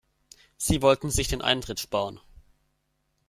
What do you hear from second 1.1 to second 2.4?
sich den Eintritt sparen.